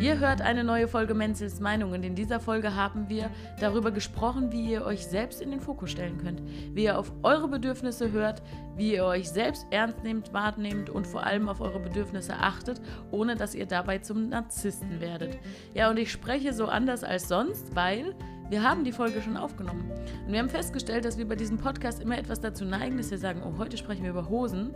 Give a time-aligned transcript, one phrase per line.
[0.00, 4.52] Ihr hört eine neue Folge Menzels Meinung und in dieser Folge haben wir darüber gesprochen,
[4.52, 6.40] wie ihr euch selbst in den Fokus stellen könnt,
[6.72, 8.40] wie ihr auf eure Bedürfnisse hört,
[8.76, 12.80] wie ihr euch selbst ernst nehmt, wahrnehmt und vor allem auf eure Bedürfnisse achtet,
[13.10, 15.36] ohne dass ihr dabei zum Narzissten werdet.
[15.74, 18.14] Ja, und ich spreche so anders als sonst, weil
[18.50, 19.90] wir haben die Folge schon aufgenommen.
[20.26, 23.18] Und wir haben festgestellt, dass wir bei diesem Podcast immer etwas dazu neigen, dass wir
[23.18, 24.74] sagen, oh, heute sprechen wir über Hosen.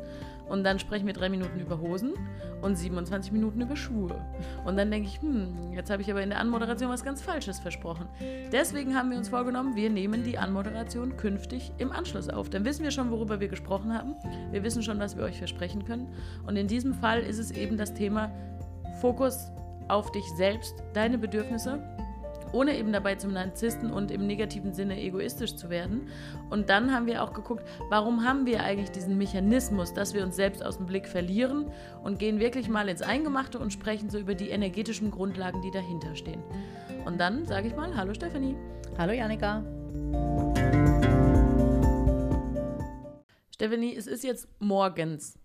[0.48, 2.12] Und dann sprechen wir drei Minuten über Hosen
[2.60, 4.14] und 27 Minuten über Schuhe.
[4.66, 7.58] Und dann denke ich, hm, jetzt habe ich aber in der Anmoderation was ganz Falsches
[7.58, 8.06] versprochen.
[8.52, 12.50] Deswegen haben wir uns vorgenommen, wir nehmen die Anmoderation künftig im Anschluss auf.
[12.50, 14.14] Dann wissen wir schon, worüber wir gesprochen haben.
[14.50, 16.12] Wir wissen schon, was wir euch versprechen können.
[16.46, 18.30] Und in diesem Fall ist es eben das Thema
[19.00, 19.50] Fokus
[19.88, 21.82] auf dich selbst, deine Bedürfnisse
[22.52, 26.08] ohne eben dabei zum Narzissten und im negativen Sinne egoistisch zu werden.
[26.50, 30.36] Und dann haben wir auch geguckt, warum haben wir eigentlich diesen Mechanismus, dass wir uns
[30.36, 31.70] selbst aus dem Blick verlieren
[32.02, 36.14] und gehen wirklich mal ins Eingemachte und sprechen so über die energetischen Grundlagen, die dahinter
[36.14, 36.42] stehen.
[37.04, 38.56] Und dann sage ich mal, hallo Stefanie.
[38.98, 39.64] Hallo Janika.
[43.54, 45.38] Stefanie, es ist jetzt morgens.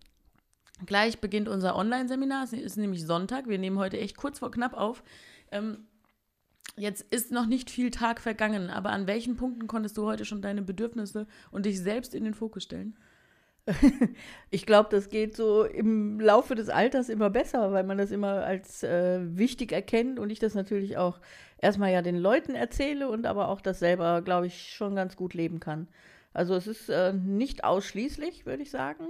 [0.85, 2.43] Gleich beginnt unser Online-Seminar.
[2.43, 3.47] Es ist nämlich Sonntag.
[3.47, 5.03] Wir nehmen heute echt kurz vor knapp auf.
[5.51, 5.87] Ähm,
[6.75, 10.41] Jetzt ist noch nicht viel Tag vergangen, aber an welchen Punkten konntest du heute schon
[10.41, 12.97] deine Bedürfnisse und dich selbst in den Fokus stellen?
[14.49, 18.45] ich glaube, das geht so im Laufe des Alters immer besser, weil man das immer
[18.45, 21.19] als äh, wichtig erkennt und ich das natürlich auch
[21.57, 25.33] erstmal ja den Leuten erzähle und aber auch das selber, glaube ich, schon ganz gut
[25.33, 25.87] leben kann.
[26.33, 29.07] Also es ist äh, nicht ausschließlich, würde ich sagen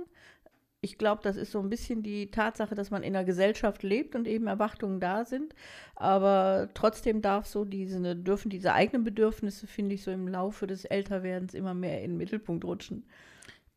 [0.81, 4.15] ich glaube, das ist so ein bisschen die Tatsache, dass man in einer Gesellschaft lebt
[4.15, 5.55] und eben Erwartungen da sind.
[5.95, 10.85] Aber trotzdem darf so diese, dürfen diese eigenen Bedürfnisse, finde ich, so im Laufe des
[10.85, 13.05] Älterwerdens immer mehr in den Mittelpunkt rutschen.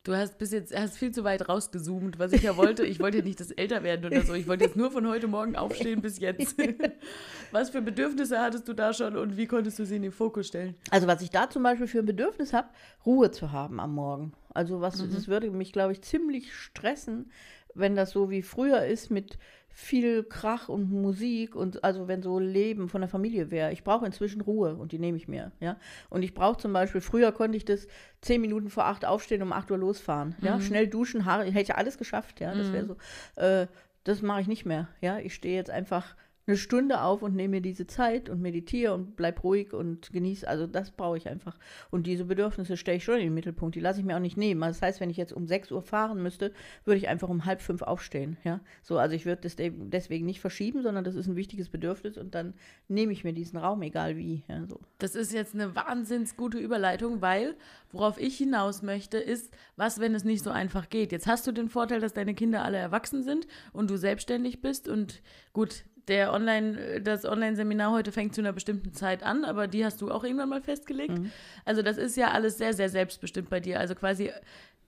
[0.03, 2.87] Du hast bis jetzt hast viel zu weit rausgezoomt, was ich ja wollte.
[2.87, 4.33] Ich wollte ja nicht das älter werden oder so.
[4.33, 6.57] Ich wollte jetzt nur von heute Morgen aufstehen bis jetzt.
[7.51, 10.47] Was für Bedürfnisse hattest du da schon und wie konntest du sie in den Fokus
[10.47, 10.75] stellen?
[10.91, 12.69] Also was ich da zum Beispiel für ein Bedürfnis habe,
[13.05, 14.33] Ruhe zu haben am Morgen.
[14.55, 15.13] Also was, mhm.
[15.13, 17.31] das würde mich, glaube ich, ziemlich stressen,
[17.75, 19.39] wenn das so wie früher ist mit
[19.73, 23.73] viel Krach und Musik und also wenn so Leben von der Familie wäre.
[23.73, 25.77] Ich brauche inzwischen Ruhe und die nehme ich mir, ja.
[26.09, 27.87] Und ich brauche zum Beispiel, früher konnte ich das
[28.21, 30.47] zehn Minuten vor acht aufstehen, um acht Uhr losfahren, mhm.
[30.47, 30.61] ja.
[30.61, 32.55] Schnell duschen, Haare, hätte ich alles geschafft, ja.
[32.55, 32.89] Das wäre mhm.
[32.89, 33.41] so.
[33.41, 33.67] Äh,
[34.05, 35.19] das mache ich nicht mehr, ja.
[35.19, 36.17] Ich stehe jetzt einfach
[36.51, 40.47] eine Stunde auf und nehme mir diese Zeit und meditiere und bleib ruhig und genieße.
[40.47, 41.57] Also das brauche ich einfach.
[41.91, 43.77] Und diese Bedürfnisse stelle ich schon in den Mittelpunkt.
[43.77, 44.63] Die lasse ich mir auch nicht nehmen.
[44.63, 46.53] Also das heißt, wenn ich jetzt um 6 Uhr fahren müsste,
[46.85, 48.37] würde ich einfach um halb fünf aufstehen.
[48.43, 48.61] Ja?
[48.83, 52.35] So, also ich würde das deswegen nicht verschieben, sondern das ist ein wichtiges Bedürfnis und
[52.35, 52.55] dann
[52.89, 54.43] nehme ich mir diesen Raum, egal wie.
[54.49, 54.81] Ja, so.
[54.99, 57.55] Das ist jetzt eine wahnsinns gute Überleitung, weil
[57.93, 61.13] worauf ich hinaus möchte, ist, was, wenn es nicht so einfach geht.
[61.13, 64.89] Jetzt hast du den Vorteil, dass deine Kinder alle erwachsen sind und du selbstständig bist
[64.89, 65.23] und
[65.53, 70.03] gut, der Online, das Online-Seminar heute fängt zu einer bestimmten Zeit an, aber die hast
[70.03, 71.19] du auch irgendwann mal festgelegt.
[71.19, 71.31] Mhm.
[71.65, 73.81] Also das ist ja alles sehr, sehr selbstbestimmt bei dir.
[73.81, 74.31] Also quasi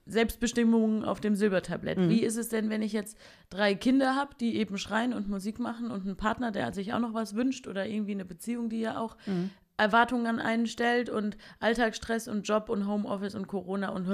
[0.04, 1.96] Selbstbestimmung auf dem Silbertablett.
[1.96, 2.08] Mhm.
[2.10, 3.16] Wie ist es denn, wenn ich jetzt
[3.50, 6.98] drei Kinder habe, die eben schreien und Musik machen und einen Partner, der sich auch
[6.98, 9.50] noch was wünscht oder irgendwie eine Beziehung, die ja auch mhm.
[9.76, 14.08] Erwartungen an einen stellt und Alltagsstress und Job und Homeoffice und Corona und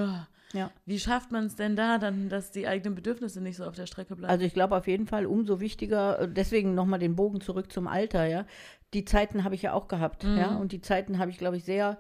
[0.55, 0.71] ja.
[0.87, 3.87] Wie schafft man es denn da dann, dass die eigenen Bedürfnisse nicht so auf der
[3.87, 4.31] Strecke bleiben?
[4.31, 7.87] Also ich glaube auf jeden Fall umso wichtiger, äh, deswegen nochmal den Bogen zurück zum
[7.87, 8.47] Alter, ja.
[8.95, 10.39] Die Zeiten habe ich ja auch gehabt, mhm.
[10.39, 10.57] ja.
[10.57, 11.99] Und die Zeiten habe ich, glaube ich, sehr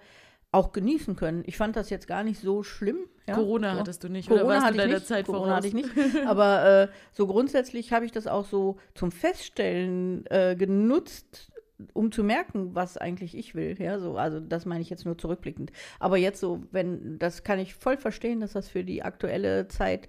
[0.50, 1.42] auch genießen können.
[1.46, 3.00] Ich fand das jetzt gar nicht so schlimm.
[3.26, 3.34] Ja?
[3.34, 3.80] Corona so.
[3.80, 5.56] hattest du nicht, Corona oder warst hatte du deiner Zeit Corona voraus?
[5.56, 5.90] hatte ich nicht.
[6.26, 11.50] Aber äh, so grundsätzlich habe ich das auch so zum Feststellen äh, genutzt,
[11.92, 13.76] um zu merken, was eigentlich ich will.
[13.80, 15.72] Ja, so, also das meine ich jetzt nur zurückblickend.
[16.00, 20.08] Aber jetzt so, wenn, das kann ich voll verstehen, dass das für die aktuelle Zeit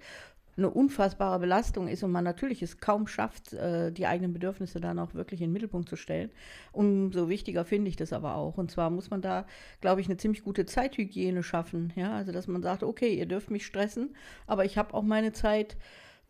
[0.56, 4.98] eine unfassbare Belastung ist und man natürlich es kaum schafft, äh, die eigenen Bedürfnisse dann
[4.98, 6.30] auch wirklich in den Mittelpunkt zu stellen.
[6.72, 8.58] Umso wichtiger finde ich das aber auch.
[8.58, 9.46] Und zwar muss man da,
[9.80, 11.92] glaube ich, eine ziemlich gute Zeithygiene schaffen.
[11.96, 14.14] Ja, also dass man sagt, okay, ihr dürft mich stressen,
[14.46, 15.76] aber ich habe auch meine Zeit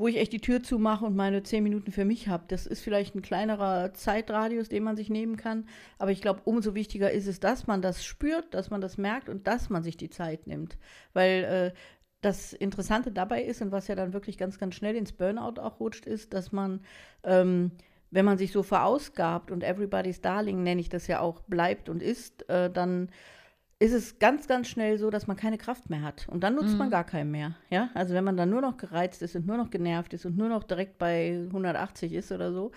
[0.01, 2.45] wo ich echt die Tür zumache und meine zehn Minuten für mich habe.
[2.49, 5.69] Das ist vielleicht ein kleinerer Zeitradius, den man sich nehmen kann.
[5.99, 9.29] Aber ich glaube, umso wichtiger ist es, dass man das spürt, dass man das merkt
[9.29, 10.79] und dass man sich die Zeit nimmt.
[11.13, 11.79] Weil äh,
[12.23, 15.81] das Interessante dabei ist und was ja dann wirklich ganz, ganz schnell ins Burnout auch
[15.81, 16.81] rutscht, ist, dass man,
[17.23, 17.71] ähm,
[18.11, 22.03] wenn man sich so verausgabt und Everybody's Darling, nenne ich das ja auch, bleibt und
[22.03, 23.11] ist, äh, dann
[23.81, 26.29] ist es ganz, ganz schnell so, dass man keine Kraft mehr hat.
[26.29, 26.79] Und dann nutzt mhm.
[26.79, 27.57] man gar keinen mehr.
[27.71, 27.89] Ja?
[27.95, 30.51] Also wenn man dann nur noch gereizt ist und nur noch genervt ist und nur
[30.51, 32.73] noch direkt bei 180 ist oder so,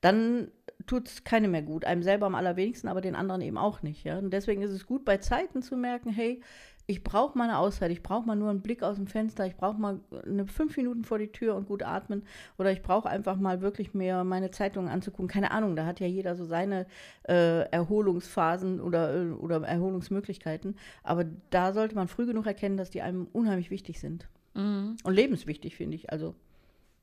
[0.00, 0.50] dann
[0.88, 1.84] tut es keine mehr gut.
[1.84, 4.02] Einem selber am allerwenigsten, aber den anderen eben auch nicht.
[4.02, 4.18] Ja?
[4.18, 6.42] Und deswegen ist es gut, bei Zeiten zu merken, hey,
[6.90, 9.56] ich brauche mal eine Auszeit, ich brauche mal nur einen Blick aus dem Fenster, ich
[9.56, 12.22] brauche mal eine fünf Minuten vor die Tür und gut atmen
[12.56, 15.28] oder ich brauche einfach mal wirklich mehr meine Zeitungen anzugucken.
[15.28, 16.86] Keine Ahnung, da hat ja jeder so seine
[17.28, 20.76] äh, Erholungsphasen oder, äh, oder Erholungsmöglichkeiten.
[21.02, 24.26] Aber da sollte man früh genug erkennen, dass die einem unheimlich wichtig sind.
[24.54, 24.96] Mhm.
[25.04, 26.10] Und lebenswichtig, finde ich.
[26.10, 26.34] Also.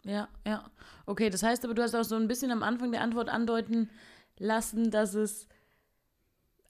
[0.03, 0.63] Ja, ja.
[1.05, 3.91] Okay, das heißt aber, du hast auch so ein bisschen am Anfang der Antwort andeuten
[4.39, 5.47] lassen, dass es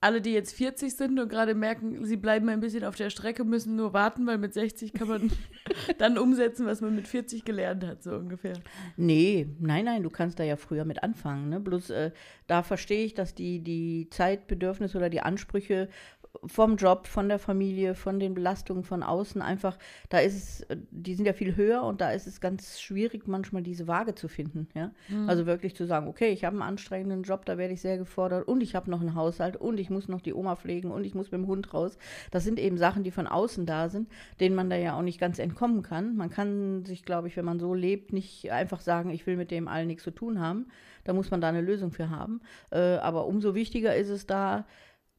[0.06, 3.44] alle, die jetzt 40 sind und gerade merken, sie bleiben ein bisschen auf der Strecke,
[3.44, 5.32] müssen nur warten, weil mit 60 kann man
[5.98, 8.54] dann umsetzen, was man mit 40 gelernt hat, so ungefähr.
[8.98, 11.50] Nee, nein, nein, du kannst da ja früher mit anfangen.
[11.50, 11.60] Ne?
[11.60, 12.12] Bloß äh,
[12.46, 15.90] da verstehe ich, dass die, die Zeitbedürfnisse oder die Ansprüche
[16.46, 19.78] vom Job, von der Familie, von den Belastungen von außen einfach,
[20.10, 23.62] da ist es, die sind ja viel höher und da ist es ganz schwierig, manchmal
[23.62, 24.68] diese Waage zu finden.
[24.74, 24.92] Ja?
[25.10, 25.30] Mhm.
[25.30, 28.48] Also wirklich zu sagen, okay, ich habe einen anstrengenden Job, da werde ich sehr gefordert
[28.48, 31.16] und ich habe noch einen Haushalt und ich muss noch die Oma pflegen und ich
[31.16, 31.98] muss mit dem Hund raus.
[32.32, 34.10] Das sind eben Sachen, die von außen da sind,
[34.40, 36.16] denen man da ja auch nicht ganz entkommen kann.
[36.16, 39.52] Man kann sich, glaube ich, wenn man so lebt, nicht einfach sagen, ich will mit
[39.52, 40.68] dem allen nichts zu tun haben.
[41.04, 42.42] Da muss man da eine Lösung für haben.
[42.72, 44.66] Äh, aber umso wichtiger ist es da,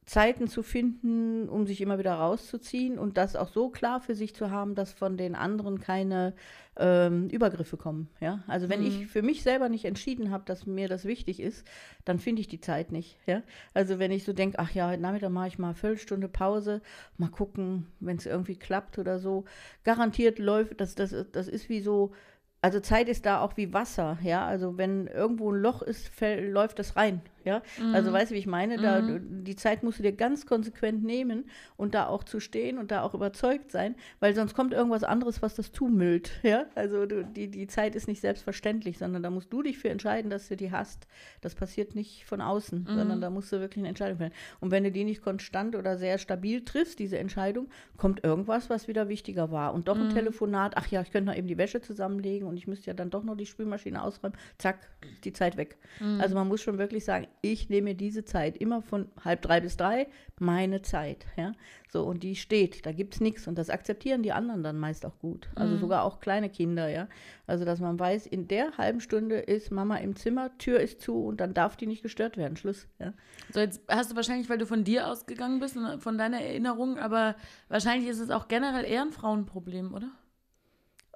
[0.07, 4.33] Zeiten zu finden, um sich immer wieder rauszuziehen und das auch so klar für sich
[4.33, 6.33] zu haben, dass von den anderen keine
[6.77, 8.07] ähm, Übergriffe kommen.
[8.21, 8.41] Ja?
[8.47, 8.87] Also wenn mhm.
[8.87, 11.67] ich für mich selber nicht entschieden habe, dass mir das wichtig ist,
[12.05, 13.17] dann finde ich die Zeit nicht.
[13.25, 13.43] Ja?
[13.73, 16.81] Also wenn ich so denke, ach ja, heute Nachmittag mache ich mal eine Viertelstunde Pause,
[17.17, 19.43] mal gucken, wenn es irgendwie klappt oder so.
[19.83, 22.13] Garantiert läuft, das, das, das ist wie so,
[22.61, 24.45] also Zeit ist da auch wie Wasser, ja.
[24.45, 27.21] Also wenn irgendwo ein Loch ist, läuft das rein.
[27.47, 27.61] Ja?
[27.81, 27.95] Mhm.
[27.95, 28.77] Also weißt du, wie ich meine?
[28.77, 29.45] Da, mhm.
[29.45, 31.45] Die Zeit musst du dir ganz konsequent nehmen
[31.77, 35.41] und da auch zu stehen und da auch überzeugt sein, weil sonst kommt irgendwas anderes,
[35.41, 36.31] was das zumüllt.
[36.43, 36.65] Ja?
[36.75, 40.29] Also du, die, die Zeit ist nicht selbstverständlich, sondern da musst du dich für entscheiden,
[40.29, 41.07] dass du die hast.
[41.39, 42.95] Das passiert nicht von außen, mhm.
[42.95, 44.33] sondern da musst du wirklich eine Entscheidung fällen.
[44.59, 48.89] Und wenn du die nicht konstant oder sehr stabil triffst, diese Entscheidung, kommt irgendwas, was
[48.89, 49.73] wieder wichtiger war.
[49.73, 50.13] Und doch ein mhm.
[50.13, 53.09] Telefonat, ach ja, ich könnte noch eben die Wäsche zusammenlegen und ich müsste ja dann
[53.09, 54.37] doch noch die Spülmaschine ausräumen.
[54.57, 54.89] Zack,
[55.23, 55.77] die Zeit weg.
[55.99, 56.19] Mhm.
[56.19, 59.77] Also man muss schon wirklich sagen, ich nehme diese Zeit, immer von halb drei bis
[59.77, 60.07] drei,
[60.39, 61.25] meine Zeit.
[61.35, 61.53] Ja?
[61.89, 63.47] So, und die steht, da gibt es nichts.
[63.47, 65.49] Und das akzeptieren die anderen dann meist auch gut.
[65.55, 65.79] Also mhm.
[65.79, 67.07] sogar auch kleine Kinder, ja.
[67.45, 71.25] Also, dass man weiß, in der halben Stunde ist Mama im Zimmer, Tür ist zu
[71.25, 72.57] und dann darf die nicht gestört werden.
[72.57, 72.87] Schluss.
[72.99, 73.13] Ja.
[73.53, 77.35] So, jetzt hast du wahrscheinlich, weil du von dir ausgegangen bist, von deiner Erinnerung, aber
[77.69, 80.11] wahrscheinlich ist es auch generell eher ein Frauenproblem, oder?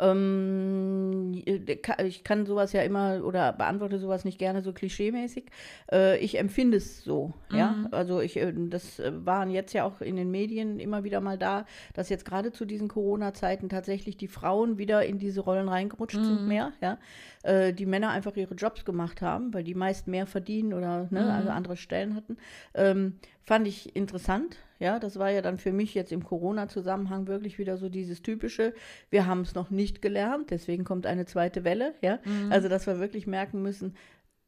[0.01, 5.45] Ähm, ich kann sowas ja immer oder beantworte sowas nicht gerne so klischeemäßig.
[5.91, 7.57] Äh, ich empfinde es so, mhm.
[7.57, 7.85] ja.
[7.91, 11.37] Also ich, äh, das äh, waren jetzt ja auch in den Medien immer wieder mal
[11.37, 16.17] da, dass jetzt gerade zu diesen Corona-Zeiten tatsächlich die Frauen wieder in diese Rollen reingerutscht
[16.17, 16.25] mhm.
[16.25, 16.97] sind mehr, ja.
[17.43, 21.21] Äh, die Männer einfach ihre Jobs gemacht haben, weil die meist mehr verdienen oder ne,
[21.21, 21.29] mhm.
[21.29, 22.37] also andere Stellen hatten.
[22.73, 23.17] Ähm,
[23.51, 24.55] fand ich interessant.
[24.79, 28.73] Ja, das war ja dann für mich jetzt im Corona-Zusammenhang wirklich wieder so dieses typische,
[29.09, 32.19] wir haben es noch nicht gelernt, deswegen kommt eine zweite Welle, ja.
[32.23, 32.49] Mhm.
[32.49, 33.97] Also, dass wir wirklich merken müssen,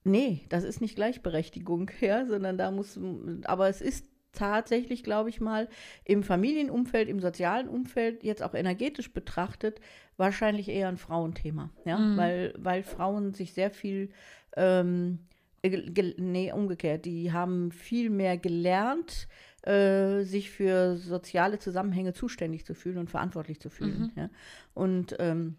[0.06, 2.98] nee, das ist nicht Gleichberechtigung, ja, sondern da muss,
[3.44, 5.68] aber es ist tatsächlich, glaube ich mal,
[6.06, 9.82] im Familienumfeld, im sozialen Umfeld, jetzt auch energetisch betrachtet,
[10.16, 12.16] wahrscheinlich eher ein Frauenthema, ja, mhm.
[12.16, 14.12] weil, weil Frauen sich sehr viel
[14.56, 15.20] ähm,
[15.64, 19.28] nee, umgekehrt, die haben viel mehr gelernt,
[19.64, 24.12] äh, sich für soziale Zusammenhänge zuständig zu fühlen und verantwortlich zu fühlen.
[24.16, 24.22] Mhm.
[24.22, 24.30] Ja.
[24.74, 25.56] Und ähm,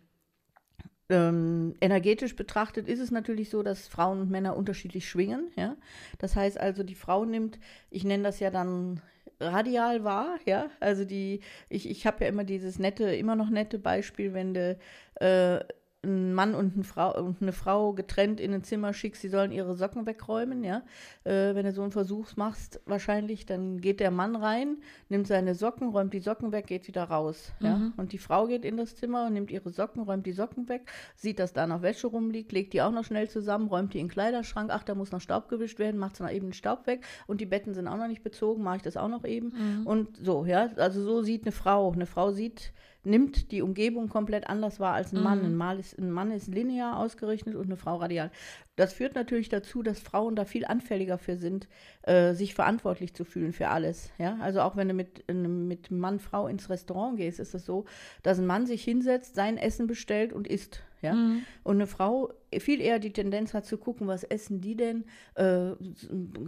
[1.10, 5.50] ähm, energetisch betrachtet ist es natürlich so, dass Frauen und Männer unterschiedlich schwingen.
[5.56, 5.76] Ja?
[6.18, 7.58] Das heißt also, die Frau nimmt,
[7.90, 9.00] ich nenne das ja dann
[9.40, 10.70] radial wahr, ja.
[10.80, 14.78] Also die, ich, ich habe ja immer dieses nette, immer noch nette Beispiel, wenn du
[15.16, 15.64] äh,
[16.04, 19.52] ein Mann und eine Frau, und eine Frau getrennt in ein Zimmer schickst, sie sollen
[19.52, 20.82] ihre Socken wegräumen, ja.
[21.24, 25.54] Äh, wenn du so einen Versuch machst, wahrscheinlich, dann geht der Mann rein, nimmt seine
[25.54, 27.66] Socken, räumt die Socken weg, geht wieder raus, mhm.
[27.66, 27.92] ja.
[27.96, 30.90] Und die Frau geht in das Zimmer und nimmt ihre Socken, räumt die Socken weg,
[31.16, 34.06] sieht, dass da noch Wäsche rumliegt, legt die auch noch schnell zusammen, räumt die in
[34.06, 37.04] den Kleiderschrank, ach, da muss noch Staub gewischt werden, macht noch eben den Staub weg
[37.26, 39.52] und die Betten sind auch noch nicht bezogen, mache ich das auch noch eben.
[39.54, 39.86] Mhm.
[39.86, 40.70] Und so, ja.
[40.76, 42.72] Also so sieht eine Frau, eine Frau sieht,
[43.06, 45.40] nimmt die Umgebung komplett anders wahr als ein Mann.
[45.40, 45.44] Mhm.
[45.46, 48.30] Ein, Mann ist, ein Mann ist linear ausgerichtet und eine Frau radial.
[48.76, 51.68] Das führt natürlich dazu, dass Frauen da viel anfälliger für sind,
[52.02, 54.10] äh, sich verantwortlich zu fühlen für alles.
[54.18, 54.36] Ja?
[54.40, 57.84] Also auch wenn du mit, mit Mann, Frau ins Restaurant gehst, ist es so,
[58.22, 60.82] dass ein Mann sich hinsetzt, sein Essen bestellt und isst.
[61.02, 61.14] Ja?
[61.14, 61.42] Mhm.
[61.62, 65.04] Und eine Frau viel eher die Tendenz hat zu gucken, was essen die denn?
[65.34, 65.72] Äh,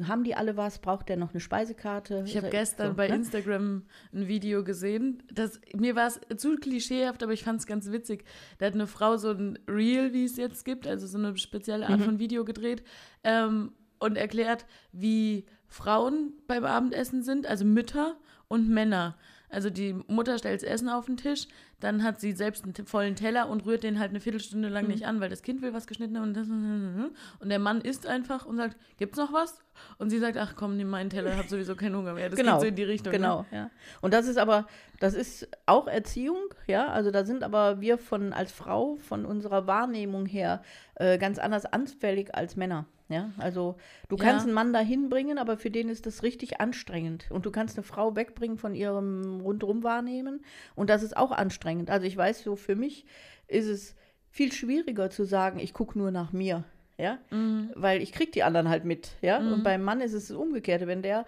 [0.06, 0.78] haben die alle was?
[0.78, 2.24] Braucht der noch eine Speisekarte?
[2.26, 3.16] Ich habe gestern so, bei ne?
[3.16, 5.22] Instagram ein Video gesehen.
[5.32, 8.24] Das, mir war es zu klischeehaft, aber ich fand es ganz witzig.
[8.58, 11.86] Da hat eine Frau so ein Reel, wie es jetzt gibt, also so eine spezielle
[11.86, 12.04] Art mhm.
[12.04, 12.82] von Video gedreht
[13.24, 18.16] ähm, und erklärt, wie Frauen beim Abendessen sind, also Mütter
[18.48, 19.16] und Männer.
[19.48, 21.46] Also die Mutter stellt das Essen auf den Tisch,
[21.80, 24.90] dann hat sie selbst einen vollen Teller und rührt den halt eine Viertelstunde lang mhm.
[24.90, 28.46] nicht an, weil das Kind will was geschnitten und das und der Mann isst einfach
[28.46, 29.58] und sagt, gibt's noch was?
[29.98, 32.30] Und sie sagt, ach komm, nimm meinen Teller, hab sowieso keinen Hunger mehr.
[32.30, 33.12] Das genau, geht so in die Richtung.
[33.12, 33.18] Ne?
[33.18, 33.46] Genau, ne?
[33.52, 33.70] ja.
[34.00, 34.66] Und das ist aber,
[35.00, 36.88] das ist auch Erziehung, ja.
[36.88, 40.62] Also da sind aber wir von als Frau von unserer Wahrnehmung her
[40.94, 42.86] äh, ganz anders anfällig als Männer.
[43.08, 43.76] Ja, also
[44.08, 44.48] du kannst ja.
[44.48, 47.26] einen Mann dahin bringen, aber für den ist das richtig anstrengend.
[47.30, 50.44] Und du kannst eine Frau wegbringen von ihrem rundrum wahrnehmen.
[50.74, 51.88] Und das ist auch anstrengend.
[51.88, 53.06] Also ich weiß so, für mich
[53.46, 53.94] ist es
[54.28, 56.64] viel schwieriger zu sagen, ich gucke nur nach mir.
[56.98, 57.72] Ja, mhm.
[57.74, 59.38] weil ich krieg die anderen halt mit, ja.
[59.38, 59.52] Mhm.
[59.52, 60.86] Und beim Mann ist es das Umgekehrte.
[60.86, 61.26] Wenn der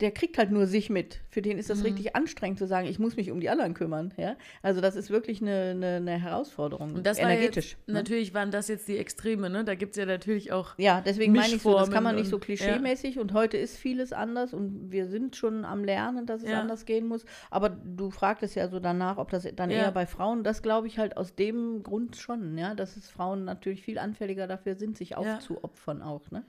[0.00, 1.20] der kriegt halt nur sich mit.
[1.30, 1.84] Für den ist das mhm.
[1.84, 4.12] richtig anstrengend zu sagen, ich muss mich um die anderen kümmern.
[4.16, 4.36] Ja?
[4.60, 6.94] Also das ist wirklich eine, eine, eine Herausforderung.
[6.94, 7.72] Und das energetisch.
[7.72, 7.94] Jetzt, ne?
[7.94, 9.64] Natürlich waren das jetzt die Extreme, ne?
[9.64, 10.76] Da gibt es ja natürlich auch.
[10.78, 13.34] Ja, deswegen meine ich so, das kann man nicht so klischeemäßig und, ja.
[13.36, 16.60] und heute ist vieles anders und wir sind schon am Lernen, dass es ja.
[16.60, 17.24] anders gehen muss.
[17.50, 19.78] Aber du fragtest ja so danach, ob das dann ja.
[19.78, 23.44] eher bei Frauen, das glaube ich halt aus dem Grund schon, ja, dass es Frauen
[23.44, 26.44] natürlich viel anfälliger dafür sind, sich aufzuopfern auch, ne?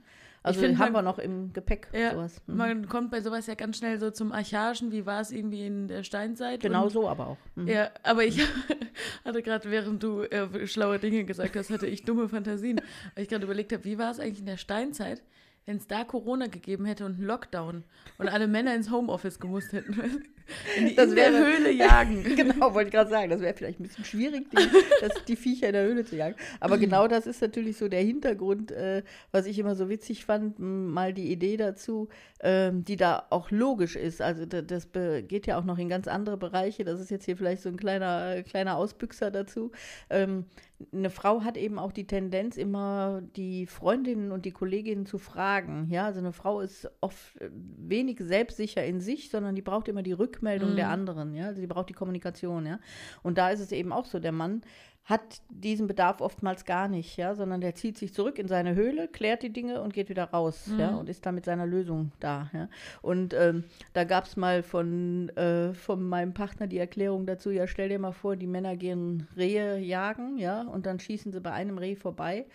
[0.46, 2.40] Also find, haben man, wir noch im Gepäck ja, sowas.
[2.46, 2.56] Mhm.
[2.56, 5.88] Man kommt bei sowas ja ganz schnell so zum Archaischen, wie war es irgendwie in
[5.88, 6.60] der Steinzeit.
[6.60, 7.38] Genau und, so aber auch.
[7.56, 7.68] Mhm.
[7.68, 8.40] Ja, aber ich
[9.24, 12.80] hatte gerade, während du äh, schlaue Dinge gesagt hast, hatte ich dumme Fantasien.
[13.14, 15.22] weil ich gerade überlegt habe, wie war es eigentlich in der Steinzeit?
[15.66, 17.84] wenn es da Corona gegeben hätte und einen Lockdown
[18.18, 20.22] und alle Männer ins Homeoffice gemusst hätten.
[20.76, 22.22] In, die, das in der Höhle jagen.
[22.36, 23.30] genau, wollte ich gerade sagen.
[23.30, 24.56] Das wäre vielleicht ein bisschen schwierig, die,
[25.00, 26.36] das, die Viecher in der Höhle zu jagen.
[26.60, 30.58] Aber genau das ist natürlich so der Hintergrund, äh, was ich immer so witzig fand,
[30.58, 34.22] mal die Idee dazu, äh, die da auch logisch ist.
[34.22, 36.84] Also das, geht ja auch noch in ganz andere Bereiche.
[36.84, 39.72] Das ist jetzt hier vielleicht so ein kleiner, kleiner Ausbüchser dazu.
[40.10, 40.46] Ähm,
[40.92, 45.88] eine Frau hat eben auch die Tendenz, immer die Freundinnen und die Kolleginnen zu fragen.
[45.90, 50.02] Ja, also eine Frau ist oft äh, wenig selbstsicher in sich, sondern die braucht immer
[50.02, 50.76] die Rückmeldung mhm.
[50.76, 51.34] der anderen.
[51.34, 52.66] Ja, also sie braucht die Kommunikation.
[52.66, 52.78] Ja,
[53.22, 54.18] und da ist es eben auch so.
[54.18, 54.62] Der Mann
[55.06, 59.06] hat diesen Bedarf oftmals gar nicht, ja, sondern der zieht sich zurück in seine Höhle,
[59.06, 60.80] klärt die Dinge und geht wieder raus, mhm.
[60.80, 62.68] ja, und ist dann mit seiner Lösung da, ja.
[63.02, 63.62] Und ähm,
[63.92, 68.00] da gab es mal von, äh, von meinem Partner die Erklärung dazu, ja, stell dir
[68.00, 71.94] mal vor, die Männer gehen Rehe jagen, ja, und dann schießen sie bei einem Reh
[71.94, 72.46] vorbei.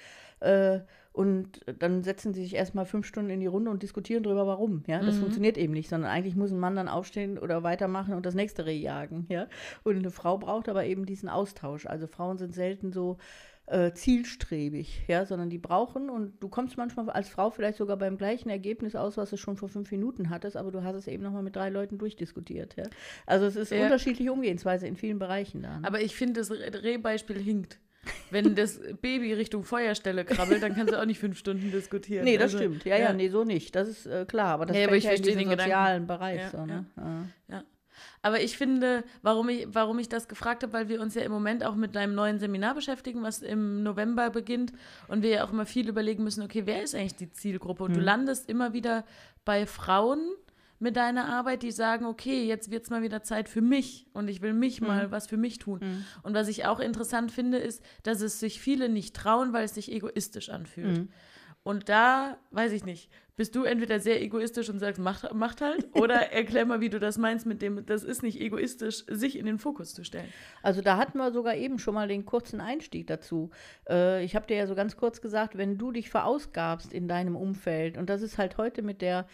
[0.42, 0.80] Äh,
[1.13, 4.84] und dann setzen sie sich erstmal fünf Stunden in die Runde und diskutieren darüber, warum.
[4.88, 5.22] Ja, das mhm.
[5.22, 8.65] funktioniert eben nicht, sondern eigentlich muss ein Mann dann aufstehen oder weitermachen und das nächste
[8.65, 9.25] Reh jagen.
[9.30, 9.48] Ja,
[9.84, 11.86] und eine Frau braucht aber eben diesen Austausch.
[11.86, 13.18] Also Frauen sind selten so
[13.65, 18.18] äh, zielstrebig, ja, sondern die brauchen und du kommst manchmal als Frau vielleicht sogar beim
[18.18, 21.24] gleichen Ergebnis aus, was du schon vor fünf Minuten hattest, aber du hast es eben
[21.24, 22.84] nochmal mit drei Leuten durchdiskutiert, ja.
[23.25, 23.84] Also es ist ja.
[23.84, 25.80] unterschiedliche Umgehensweise in vielen Bereichen da.
[25.80, 25.88] Ne?
[25.88, 27.80] Aber ich finde, das Rehbeispiel hinkt.
[28.31, 32.25] Wenn das Baby Richtung Feuerstelle krabbelt, dann kannst du auch nicht fünf Stunden diskutieren.
[32.25, 32.86] Nee, das also, stimmt.
[32.86, 33.75] Ja, ja, ja, nee, so nicht.
[33.75, 34.53] Das ist äh, klar.
[34.53, 36.08] Aber das ja, aber ich ja in den sozialen Gedanken.
[36.08, 36.41] Bereich.
[36.41, 36.86] Ja, so, ne?
[36.98, 37.25] ja.
[37.50, 37.63] ja.
[38.24, 41.31] Aber ich finde, warum ich, warum ich das gefragt habe, weil wir uns ja im
[41.31, 44.74] Moment auch mit deinem neuen Seminar beschäftigen, was im November beginnt
[45.08, 47.84] und wir ja auch immer viel überlegen müssen, okay, wer ist eigentlich die Zielgruppe?
[47.84, 48.00] Und hm.
[48.00, 49.05] du landest immer wieder
[49.43, 50.20] bei Frauen,
[50.82, 54.28] mit deiner Arbeit, die sagen, okay, jetzt wird es mal wieder Zeit für mich und
[54.28, 54.88] ich will mich mhm.
[54.88, 55.80] mal was für mich tun.
[55.82, 56.06] Mhm.
[56.24, 59.76] Und was ich auch interessant finde, ist, dass es sich viele nicht trauen, weil es
[59.76, 60.98] sich egoistisch anfühlt.
[60.98, 61.10] Mhm.
[61.64, 65.88] Und da, weiß ich nicht, bist du entweder sehr egoistisch und sagst, macht, macht halt,
[65.96, 69.46] oder erklär mal, wie du das meinst mit dem, das ist nicht egoistisch, sich in
[69.46, 70.28] den Fokus zu stellen.
[70.64, 73.52] Also da hatten wir sogar eben schon mal den kurzen Einstieg dazu.
[73.88, 77.36] Äh, ich habe dir ja so ganz kurz gesagt, wenn du dich verausgabst in deinem
[77.36, 79.28] Umfeld, und das ist halt heute mit der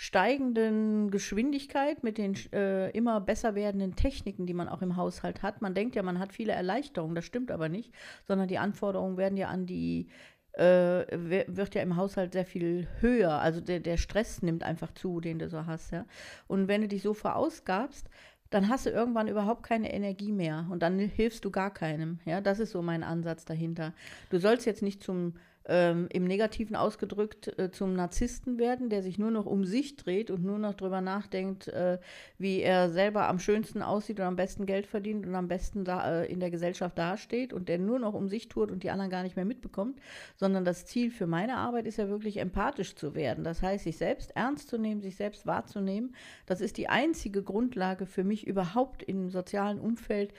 [0.00, 5.60] steigenden Geschwindigkeit, mit den äh, immer besser werdenden Techniken, die man auch im Haushalt hat.
[5.60, 7.92] Man denkt ja, man hat viele Erleichterungen, das stimmt aber nicht,
[8.24, 10.06] sondern die Anforderungen werden ja an die,
[10.52, 11.04] äh,
[11.48, 13.40] wird ja im Haushalt sehr viel höher.
[13.40, 15.90] Also der, der Stress nimmt einfach zu, den du so hast.
[15.90, 16.06] Ja?
[16.46, 18.08] Und wenn du dich so verausgabst,
[18.50, 22.20] dann hast du irgendwann überhaupt keine Energie mehr und dann hilfst du gar keinem.
[22.24, 23.94] Ja, das ist so mein Ansatz dahinter.
[24.30, 25.34] Du sollst jetzt nicht zum
[25.68, 30.30] ähm, im Negativen ausgedrückt äh, zum Narzissten werden, der sich nur noch um sich dreht
[30.30, 31.98] und nur noch darüber nachdenkt, äh,
[32.38, 36.22] wie er selber am schönsten aussieht und am besten Geld verdient und am besten da,
[36.22, 39.10] äh, in der Gesellschaft dasteht und der nur noch um sich tut und die anderen
[39.10, 40.00] gar nicht mehr mitbekommt,
[40.36, 43.44] sondern das Ziel für meine Arbeit ist ja wirklich empathisch zu werden.
[43.44, 46.14] Das heißt, sich selbst ernst zu nehmen, sich selbst wahrzunehmen.
[46.46, 50.32] Das ist die einzige Grundlage für mich überhaupt im sozialen Umfeld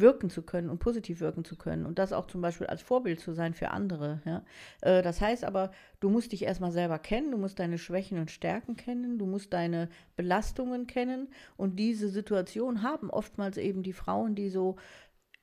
[0.00, 3.20] wirken zu können und positiv wirken zu können und das auch zum Beispiel als Vorbild
[3.20, 4.20] zu sein für andere.
[4.24, 4.44] Ja?
[4.82, 8.30] Äh, das heißt aber, du musst dich erstmal selber kennen, du musst deine Schwächen und
[8.30, 14.34] Stärken kennen, du musst deine Belastungen kennen und diese Situation haben oftmals eben die Frauen,
[14.34, 14.76] die so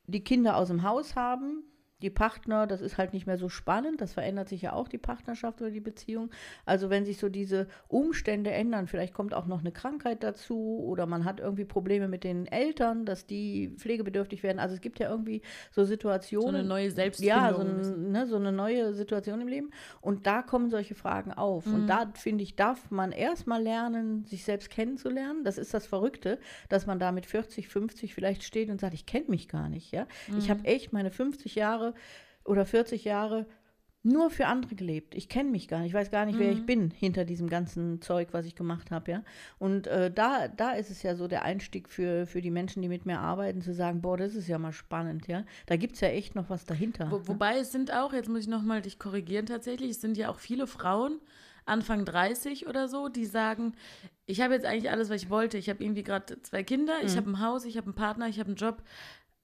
[0.06, 1.64] die Kinder aus dem Haus haben,
[2.04, 4.98] die Partner, das ist halt nicht mehr so spannend, das verändert sich ja auch die
[4.98, 6.30] Partnerschaft oder die Beziehung.
[6.66, 11.06] Also wenn sich so diese Umstände ändern, vielleicht kommt auch noch eine Krankheit dazu oder
[11.06, 14.60] man hat irgendwie Probleme mit den Eltern, dass die pflegebedürftig werden.
[14.60, 15.42] Also es gibt ja irgendwie
[15.72, 16.52] so Situationen.
[16.52, 17.38] So eine neue Selbstfindung.
[17.38, 19.72] Ja, so, ein, ne, so eine neue Situation im Leben.
[20.02, 21.66] Und da kommen solche Fragen auf.
[21.66, 21.74] Mhm.
[21.74, 25.44] Und da, finde ich, darf man erstmal lernen, sich selbst kennenzulernen.
[25.44, 29.06] Das ist das Verrückte, dass man da mit 40, 50 vielleicht steht und sagt, ich
[29.06, 29.92] kenne mich gar nicht.
[29.94, 30.06] Ja?
[30.28, 30.38] Mhm.
[30.40, 31.93] Ich habe echt meine 50 Jahre
[32.44, 33.46] oder 40 Jahre
[34.04, 35.16] nur für andere gelebt.
[35.16, 36.58] Ich kenne mich gar nicht, ich weiß gar nicht, wer mhm.
[36.58, 39.24] ich bin hinter diesem ganzen Zeug, was ich gemacht habe, ja.
[39.60, 42.90] Und äh, da, da ist es ja so der Einstieg für, für die Menschen, die
[42.90, 45.46] mit mir arbeiten, zu sagen, boah, das ist ja mal spannend, ja.
[45.68, 47.10] Da gibt es ja echt noch was dahinter.
[47.10, 50.30] Wo, wobei es sind auch, jetzt muss ich nochmal dich korrigieren tatsächlich, es sind ja
[50.30, 51.22] auch viele Frauen,
[51.66, 53.74] Anfang 30 oder so, die sagen,
[54.26, 55.58] ich habe jetzt eigentlich alles, was ich wollte.
[55.58, 57.08] Ich habe irgendwie gerade zwei Kinder, mhm.
[57.08, 58.84] ich habe ein Haus, ich habe einen Partner, ich habe einen Job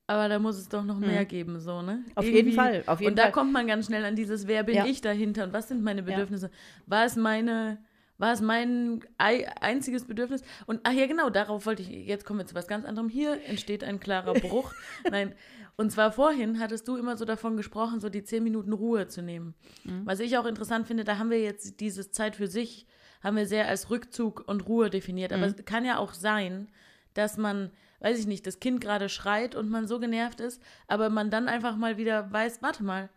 [0.09, 1.27] aber da muss es doch noch mehr hm.
[1.27, 2.03] geben, so, ne?
[2.15, 2.37] Auf Irgendwie.
[2.37, 4.85] jeden Fall, auf jeden Und da kommt man ganz schnell an dieses, wer bin ja.
[4.87, 6.47] ich dahinter und was sind meine Bedürfnisse?
[6.47, 6.51] Ja.
[6.87, 7.77] War es meine,
[8.17, 10.41] war es mein einziges Bedürfnis?
[10.65, 13.07] Und, ach ja, genau, darauf wollte ich, jetzt kommen wir zu was ganz anderem.
[13.07, 14.73] Hier entsteht ein klarer Bruch.
[15.11, 15.35] Nein,
[15.75, 19.21] und zwar vorhin hattest du immer so davon gesprochen, so die zehn Minuten Ruhe zu
[19.21, 19.53] nehmen.
[19.83, 20.07] Mhm.
[20.07, 22.87] Was ich auch interessant finde, da haben wir jetzt diese Zeit für sich,
[23.21, 25.33] haben wir sehr als Rückzug und Ruhe definiert.
[25.33, 25.53] Aber mhm.
[25.55, 26.67] es kann ja auch sein,
[27.13, 31.09] dass man weiß ich nicht, das Kind gerade schreit und man so genervt ist, aber
[31.09, 33.09] man dann einfach mal wieder weiß, warte mal,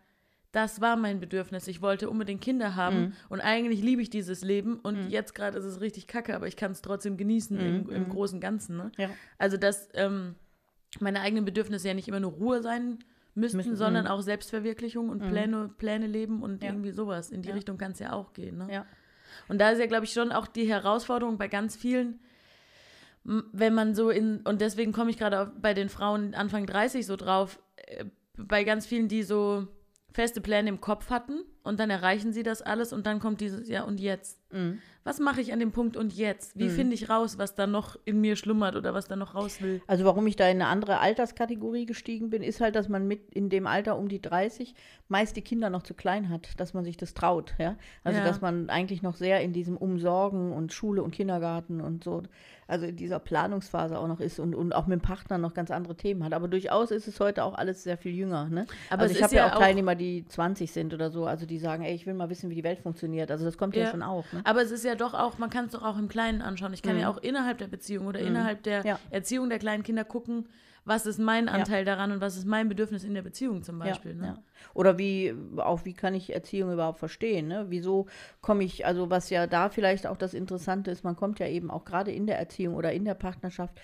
[0.51, 1.67] das war mein Bedürfnis.
[1.67, 3.13] Ich wollte unbedingt Kinder haben mhm.
[3.29, 5.09] und eigentlich liebe ich dieses Leben und mhm.
[5.09, 7.63] jetzt gerade ist es richtig kacke, aber ich kann es trotzdem genießen mhm.
[7.63, 8.09] im, im, mhm.
[8.09, 8.77] großen Ganzen.
[8.77, 8.91] Ne?
[8.97, 9.09] Ja.
[9.39, 10.35] Also, dass ähm,
[10.99, 12.99] meine eigenen Bedürfnisse ja nicht immer nur Ruhe sein
[13.33, 14.11] müssten, Müssen, sondern mhm.
[14.11, 15.29] auch Selbstverwirklichung und mhm.
[15.29, 16.69] Pläne, Pläne leben und ja.
[16.69, 17.31] irgendwie sowas.
[17.31, 17.55] In die ja.
[17.55, 18.59] Richtung kann es ja auch gehen.
[18.59, 18.85] Ne?
[19.47, 22.19] Und da ist ja, glaube ich, schon auch die Herausforderung bei ganz vielen,
[23.23, 27.15] wenn man so in, und deswegen komme ich gerade bei den Frauen Anfang 30 so
[27.15, 28.05] drauf, äh,
[28.37, 29.67] bei ganz vielen, die so
[30.13, 33.67] feste Pläne im Kopf hatten und dann erreichen sie das alles und dann kommt dieses,
[33.67, 34.39] ja und jetzt.
[34.51, 34.79] Mhm.
[35.05, 36.57] Was mache ich an dem Punkt und jetzt?
[36.57, 36.71] Wie mhm.
[36.71, 39.81] finde ich raus, was da noch in mir schlummert oder was da noch raus will?
[39.87, 43.33] Also warum ich da in eine andere Alterskategorie gestiegen bin, ist halt, dass man mit
[43.33, 44.75] in dem Alter um die 30
[45.07, 47.75] meist die Kinder noch zu klein hat, dass man sich das traut, ja.
[48.03, 48.25] Also ja.
[48.25, 52.23] dass man eigentlich noch sehr in diesem Umsorgen und Schule und Kindergarten und so
[52.67, 55.71] also in dieser Planungsphase auch noch ist und, und auch mit dem Partner noch ganz
[55.71, 56.33] andere Themen hat.
[56.33, 58.49] Aber durchaus ist es heute auch alles sehr viel jünger.
[58.49, 58.65] Ne?
[58.89, 61.59] Aber also ich habe ja, ja auch Teilnehmer, die 20 sind oder so, also die
[61.59, 63.31] sagen, ey, ich will mal wissen, wie die Welt funktioniert.
[63.31, 64.25] Also das kommt ja, ja schon auch.
[64.31, 64.41] Ne?
[64.43, 66.73] Aber es ist ja doch auch, man kann es doch auch im Kleinen anschauen.
[66.73, 67.01] Ich kann mhm.
[67.01, 68.27] ja auch innerhalb der Beziehung oder mhm.
[68.27, 68.99] innerhalb der ja.
[69.09, 70.47] Erziehung der kleinen Kinder gucken,
[70.85, 71.95] was ist mein Anteil ja.
[71.95, 74.15] daran und was ist mein Bedürfnis in der Beziehung zum Beispiel.
[74.15, 74.27] Ja, ne?
[74.27, 74.43] ja.
[74.73, 77.47] Oder wie, auch wie kann ich Erziehung überhaupt verstehen?
[77.47, 77.65] Ne?
[77.69, 78.07] Wieso
[78.41, 81.71] komme ich, also was ja da vielleicht auch das Interessante ist, man kommt ja eben
[81.71, 83.79] auch gerade in der Erziehung oder in der Partnerschaft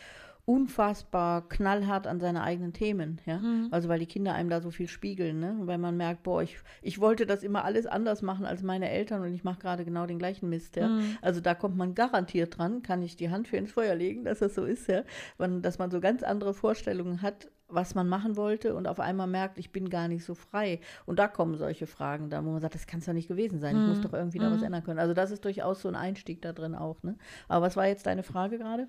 [0.50, 3.38] unfassbar knallhart an seine eigenen Themen, ja.
[3.38, 3.68] Mhm.
[3.70, 5.56] Also weil die Kinder einem da so viel spiegeln, ne?
[5.62, 9.22] Weil man merkt, boah, ich, ich wollte das immer alles anders machen als meine Eltern
[9.22, 10.88] und ich mache gerade genau den gleichen Mist, ja.
[10.88, 11.18] Mhm.
[11.22, 14.40] Also da kommt man garantiert dran, kann ich die Hand für ins Feuer legen, dass
[14.40, 15.04] das so ist, ja.
[15.38, 19.28] Man, dass man so ganz andere Vorstellungen hat, was man machen wollte und auf einmal
[19.28, 20.80] merkt, ich bin gar nicht so frei.
[21.06, 23.60] Und da kommen solche Fragen dann, wo man sagt, das kann es doch nicht gewesen
[23.60, 23.76] sein.
[23.76, 24.04] Ich muss mhm.
[24.04, 24.66] doch irgendwie da was mhm.
[24.66, 25.00] ändern können.
[25.00, 27.18] Also das ist durchaus so ein Einstieg da drin auch, ne?
[27.48, 28.88] Aber was war jetzt deine Frage gerade?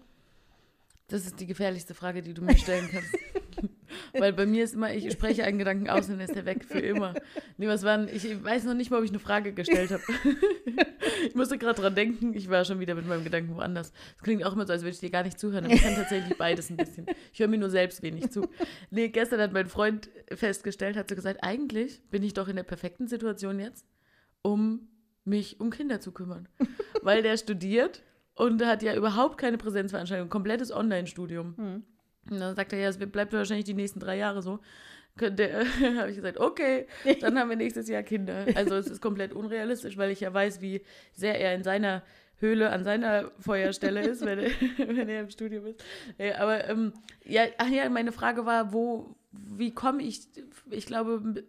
[1.10, 3.10] Das ist die gefährlichste Frage, die du mir stellen kannst.
[4.12, 6.64] Weil bei mir ist immer, ich spreche einen Gedanken aus und dann ist der weg
[6.64, 7.14] für immer.
[7.58, 10.02] Nee, was waren, ich weiß noch nicht mal, ob ich eine Frage gestellt habe.
[11.26, 13.92] ich musste gerade dran denken, ich war schon wieder mit meinem Gedanken woanders.
[14.16, 15.94] Es klingt auch immer so, als würde ich dir gar nicht zuhören, aber ich kann
[15.94, 17.06] tatsächlich beides ein bisschen.
[17.32, 18.48] Ich höre mir nur selbst wenig zu.
[18.90, 22.62] Nee, gestern hat mein Freund festgestellt, hat so gesagt, eigentlich bin ich doch in der
[22.62, 23.84] perfekten Situation jetzt,
[24.42, 24.88] um
[25.24, 26.48] mich um Kinder zu kümmern.
[27.02, 28.02] Weil der studiert
[28.40, 31.56] und hat ja überhaupt keine Präsenzveranstaltung, komplettes Online-Studium.
[31.56, 31.82] Hm.
[32.30, 34.60] Und dann sagt er, ja, es bleibt wahrscheinlich die nächsten drei Jahre so.
[35.20, 36.86] habe ich gesagt, okay,
[37.20, 38.46] dann haben wir nächstes Jahr Kinder.
[38.54, 40.80] Also es ist komplett unrealistisch, weil ich ja weiß, wie
[41.12, 42.02] sehr er in seiner
[42.38, 45.84] Höhle an seiner Feuerstelle ist, wenn er, wenn er im Studium ist.
[46.16, 50.28] Ja, aber ähm, ja, ach ja, meine Frage war, wo, wie komme ich,
[50.70, 51.44] ich glaube,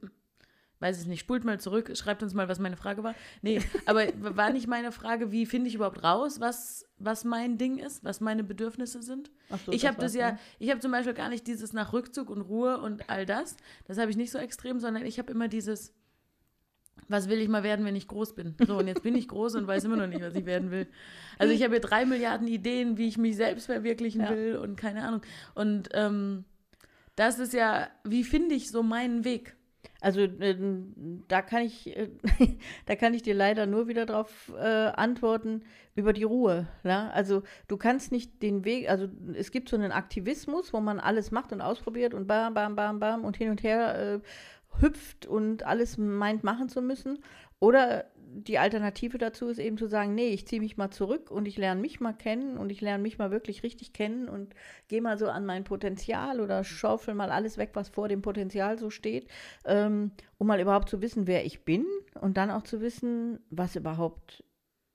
[0.81, 3.13] weiß ich nicht, spult mal zurück, schreibt uns mal, was meine Frage war.
[3.41, 7.77] Nee, aber war nicht meine Frage, wie finde ich überhaupt raus, was, was mein Ding
[7.77, 9.31] ist, was meine Bedürfnisse sind?
[9.65, 10.39] So, ich habe das ja, ne?
[10.59, 13.55] ich habe zum Beispiel gar nicht dieses nach Rückzug und Ruhe und all das.
[13.85, 15.93] Das habe ich nicht so extrem, sondern ich habe immer dieses,
[17.07, 18.55] was will ich mal werden, wenn ich groß bin?
[18.65, 20.87] So, und jetzt bin ich groß und weiß immer noch nicht, was ich werden will.
[21.37, 24.29] Also ich habe hier drei Milliarden Ideen, wie ich mich selbst verwirklichen ja.
[24.31, 25.21] will und keine Ahnung.
[25.53, 26.45] Und ähm,
[27.15, 29.55] das ist ja, wie finde ich so meinen Weg?
[30.01, 30.55] Also äh,
[31.27, 32.09] da kann ich, äh,
[32.87, 35.63] da kann ich dir leider nur wieder darauf äh, antworten
[35.95, 36.67] über die Ruhe.
[36.83, 37.09] Ja?
[37.09, 41.31] Also du kannst nicht den Weg, also es gibt so einen Aktivismus, wo man alles
[41.31, 45.63] macht und ausprobiert und bam, bam, bam, bam und hin und her äh, hüpft und
[45.63, 47.19] alles meint machen zu müssen.
[47.59, 51.47] Oder die Alternative dazu ist eben zu sagen, nee, ich ziehe mich mal zurück und
[51.47, 54.53] ich lerne mich mal kennen und ich lerne mich mal wirklich richtig kennen und
[54.87, 58.77] gehe mal so an mein Potenzial oder schaufel mal alles weg, was vor dem Potenzial
[58.77, 59.27] so steht,
[59.65, 61.85] ähm, um mal überhaupt zu wissen, wer ich bin
[62.19, 64.43] und dann auch zu wissen, was überhaupt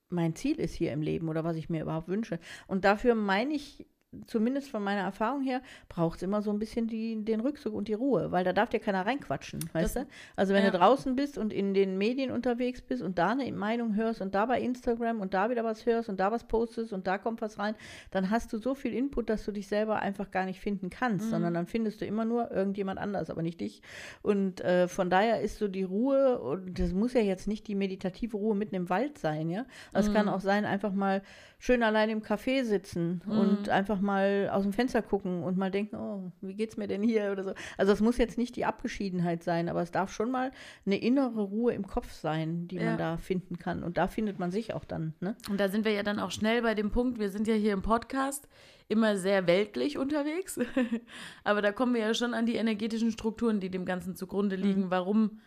[0.09, 2.39] mein Ziel ist hier im Leben oder was ich mir überhaupt wünsche.
[2.67, 3.87] Und dafür meine ich
[4.27, 7.89] zumindest von meiner Erfahrung her, braucht es immer so ein bisschen die, den Rückzug und
[7.89, 10.11] die Ruhe, weil da darf dir keiner reinquatschen, weißt das, du?
[10.37, 10.71] Also wenn ja.
[10.71, 14.35] du draußen bist und in den Medien unterwegs bist und da eine Meinung hörst und
[14.35, 17.41] da bei Instagram und da wieder was hörst und da was postest und da kommt
[17.41, 17.75] was rein,
[18.11, 21.27] dann hast du so viel Input, dass du dich selber einfach gar nicht finden kannst,
[21.27, 21.31] mhm.
[21.31, 23.83] sondern dann findest du immer nur irgendjemand anders, aber nicht dich.
[24.23, 27.75] Und äh, von daher ist so die Ruhe, und das muss ja jetzt nicht die
[27.75, 29.67] meditative Ruhe mitten im Wald sein, ja?
[29.93, 30.15] Es mhm.
[30.15, 31.23] kann auch sein, einfach mal
[31.59, 33.39] schön allein im Café sitzen mhm.
[33.39, 37.03] und einfach mal aus dem Fenster gucken und mal denken, oh, wie geht's mir denn
[37.03, 37.55] hier oder so.
[37.77, 40.51] Also es muss jetzt nicht die Abgeschiedenheit sein, aber es darf schon mal
[40.85, 42.85] eine innere Ruhe im Kopf sein, die ja.
[42.85, 43.83] man da finden kann.
[43.83, 45.15] Und da findet man sich auch dann.
[45.21, 45.37] Ne?
[45.51, 47.73] Und da sind wir ja dann auch schnell bei dem Punkt, wir sind ja hier
[47.73, 48.49] im Podcast
[48.89, 50.61] immer sehr weltlich unterwegs,
[51.45, 54.87] aber da kommen wir ja schon an die energetischen Strukturen, die dem Ganzen zugrunde liegen,
[54.87, 54.91] mhm.
[54.91, 55.41] warum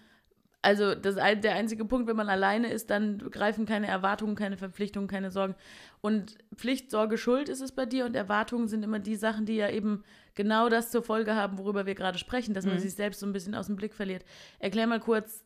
[0.62, 5.08] also das, der einzige Punkt, wenn man alleine ist, dann greifen keine Erwartungen, keine Verpflichtungen,
[5.08, 5.56] keine Sorgen.
[6.02, 9.56] Und Pflicht, Sorge, Schuld ist es bei dir und Erwartungen sind immer die Sachen, die
[9.56, 12.80] ja eben genau das zur Folge haben, worüber wir gerade sprechen, dass man mhm.
[12.80, 14.24] sich selbst so ein bisschen aus dem Blick verliert.
[14.60, 15.44] Erklär mal kurz,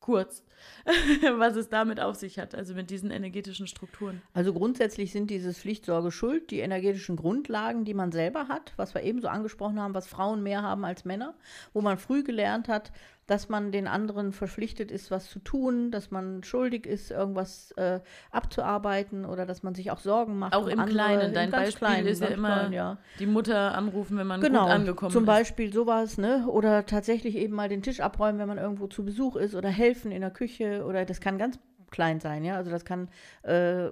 [0.00, 0.42] kurz,
[1.38, 4.20] was es damit auf sich hat, also mit diesen energetischen Strukturen.
[4.34, 8.94] Also grundsätzlich sind dieses Pflicht, Sorge, Schuld die energetischen Grundlagen, die man selber hat, was
[8.94, 11.34] wir eben so angesprochen haben, was Frauen mehr haben als Männer,
[11.72, 12.92] wo man früh gelernt hat,
[13.30, 18.00] dass man den anderen verpflichtet ist, was zu tun, dass man schuldig ist, irgendwas äh,
[18.32, 20.52] abzuarbeiten oder dass man sich auch Sorgen macht.
[20.52, 21.32] Auch im andere, Kleinen.
[21.32, 22.98] Dein Beispiel Kleinen, ist ja immer klein, ja.
[23.20, 25.26] die Mutter anrufen, wenn man genau, gut angekommen zum ist.
[25.26, 26.44] Zum Beispiel sowas, ne?
[26.48, 30.10] Oder tatsächlich eben mal den Tisch abräumen, wenn man irgendwo zu Besuch ist oder helfen
[30.10, 31.60] in der Küche oder das kann ganz
[31.92, 32.56] klein sein, ja.
[32.56, 33.10] Also das kann,
[33.42, 33.90] äh,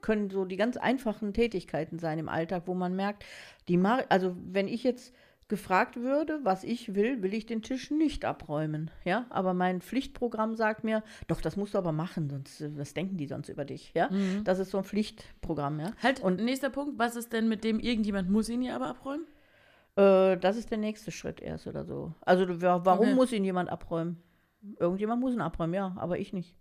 [0.00, 3.24] können so die ganz einfachen Tätigkeiten sein im Alltag, wo man merkt,
[3.68, 5.14] die Mar also wenn ich jetzt
[5.48, 8.90] gefragt würde, was ich will, will ich den Tisch nicht abräumen.
[9.04, 12.94] Ja, aber mein Pflichtprogramm sagt mir, doch, das musst du aber machen, sonst äh, was
[12.94, 13.92] denken die sonst über dich?
[13.94, 14.44] Ja, mhm.
[14.44, 15.80] das ist so ein Pflichtprogramm.
[15.80, 15.92] Ja.
[16.02, 16.20] Halt.
[16.20, 19.26] Und nächster Punkt, was ist denn mit dem irgendjemand muss ihn ja aber abräumen?
[19.96, 22.14] Äh, das ist der nächste Schritt erst oder so.
[22.22, 23.14] Also warum okay.
[23.14, 24.22] muss ihn jemand abräumen?
[24.78, 26.56] Irgendjemand muss ihn abräumen, ja, aber ich nicht.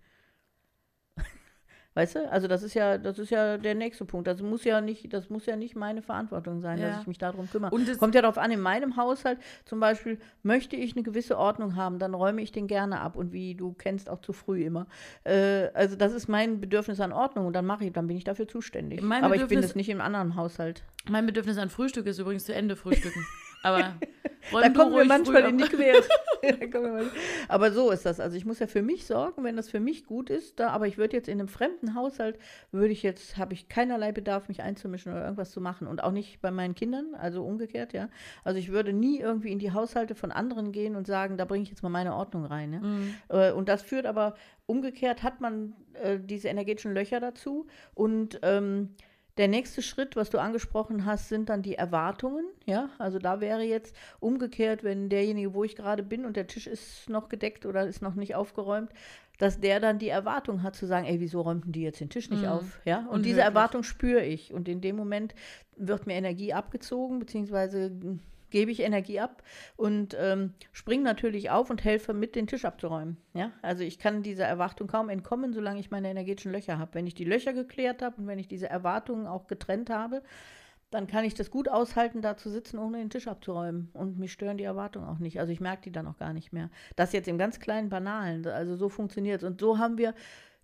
[1.96, 2.32] Weißt du?
[2.32, 4.28] Also das ist ja, das ist ja der nächste Punkt.
[4.28, 6.90] Das muss ja nicht, das muss ja nicht meine Verantwortung sein, ja.
[6.90, 7.74] dass ich mich darum kümmere.
[7.74, 11.38] Und es kommt ja darauf an, in meinem Haushalt zum Beispiel möchte ich eine gewisse
[11.38, 14.64] Ordnung haben, dann räume ich den gerne ab und wie du kennst, auch zu früh
[14.64, 14.88] immer.
[15.24, 18.24] Äh, also das ist mein Bedürfnis an Ordnung und dann mache ich, dann bin ich
[18.24, 19.02] dafür zuständig.
[19.02, 20.84] Mein Aber ich bin es nicht im anderen Haushalt.
[21.10, 23.24] Mein Bedürfnis an Frühstück ist übrigens zu Ende frühstücken.
[23.64, 23.94] Aber
[24.52, 26.04] da kommen wir manchmal in die Quere.
[27.48, 28.20] aber so ist das.
[28.20, 30.60] Also ich muss ja für mich sorgen, wenn das für mich gut ist.
[30.60, 32.38] Da, aber ich würde jetzt in einem fremden Haushalt,
[32.72, 35.88] würde ich jetzt, habe ich keinerlei Bedarf, mich einzumischen oder irgendwas zu machen.
[35.88, 38.10] Und auch nicht bei meinen Kindern, also umgekehrt, ja.
[38.44, 41.64] Also ich würde nie irgendwie in die Haushalte von anderen gehen und sagen, da bringe
[41.64, 42.74] ich jetzt mal meine Ordnung rein.
[42.74, 42.80] Ja?
[42.80, 43.16] Mhm.
[43.30, 47.68] Äh, und das führt aber, umgekehrt hat man äh, diese energetischen Löcher dazu.
[47.94, 48.90] Und ähm,
[49.38, 52.46] der nächste Schritt, was du angesprochen hast, sind dann die Erwartungen.
[52.66, 56.68] Ja, also da wäre jetzt umgekehrt, wenn derjenige, wo ich gerade bin und der Tisch
[56.68, 58.92] ist noch gedeckt oder ist noch nicht aufgeräumt,
[59.40, 62.30] dass der dann die Erwartung hat zu sagen, ey, wieso räumten die jetzt den Tisch
[62.30, 62.50] nicht mhm.
[62.50, 62.80] auf?
[62.86, 64.54] Ja, und, und diese Erwartung spüre ich.
[64.54, 65.34] Und in dem Moment
[65.76, 67.92] wird mir Energie abgezogen, beziehungsweise
[68.54, 69.42] gebe ich Energie ab
[69.76, 73.18] und ähm, springe natürlich auf und helfe mit, den Tisch abzuräumen.
[73.34, 73.52] Ja?
[73.64, 76.94] Also ich kann dieser Erwartung kaum entkommen, solange ich meine energetischen Löcher habe.
[76.94, 80.22] Wenn ich die Löcher geklärt habe und wenn ich diese Erwartungen auch getrennt habe,
[80.92, 83.90] dann kann ich das gut aushalten, da zu sitzen, ohne den Tisch abzuräumen.
[83.94, 85.40] Und mich stören die Erwartungen auch nicht.
[85.40, 86.70] Also ich merke die dann auch gar nicht mehr.
[86.96, 88.46] Das jetzt im ganz kleinen Banalen.
[88.46, 89.50] Also so funktioniert es.
[89.50, 90.14] Und so haben wir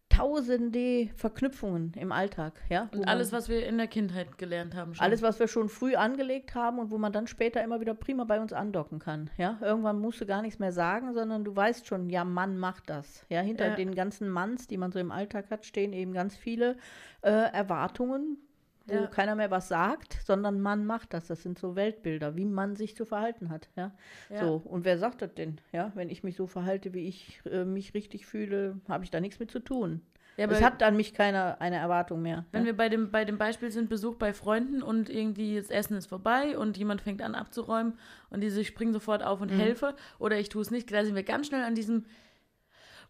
[0.10, 2.89] tausende Verknüpfungen im Alltag, ja.
[2.91, 4.95] Und alles, was wir in der Kindheit gelernt haben.
[4.95, 5.06] Schon.
[5.06, 8.24] Alles, was wir schon früh angelegt haben und wo man dann später immer wieder prima
[8.24, 9.58] bei uns andocken kann, ja.
[9.62, 13.26] Irgendwann musst du gar nichts mehr sagen, sondern du weißt schon, ja, Mann macht das.
[13.30, 13.76] Ja, hinter ja.
[13.76, 16.78] den ganzen Manns, die man so im Alltag hat, stehen eben ganz viele
[17.22, 18.38] äh, Erwartungen,
[18.89, 19.08] wo ja.
[19.08, 21.28] keiner mehr was sagt, sondern man macht das.
[21.28, 23.69] Das sind so Weltbilder, wie man sich zu verhalten hat.
[23.75, 23.91] Ja?
[24.30, 24.39] ja.
[24.39, 25.60] So, und wer sagt das denn?
[25.71, 29.19] Ja, wenn ich mich so verhalte, wie ich äh, mich richtig fühle, habe ich da
[29.19, 30.02] nichts mit zu tun.
[30.38, 32.45] Ja, es hat an mich keine eine Erwartung mehr.
[32.54, 32.67] Wenn ja?
[32.67, 36.06] wir bei dem, bei dem Beispiel sind, Besuch bei Freunden und irgendwie das Essen ist
[36.06, 37.97] vorbei und jemand fängt an abzuräumen
[38.30, 39.58] und diese springen sofort auf und mhm.
[39.58, 42.06] helfe oder ich tue es nicht, da sind wir ganz schnell an diesem